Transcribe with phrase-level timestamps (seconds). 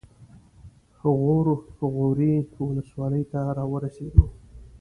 [1.19, 1.47] غور
[1.93, 4.25] غوري ولسوالۍ ته راورسېدو.